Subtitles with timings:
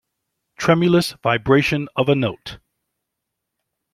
[0.57, 2.57] Tremulous vibration of a note.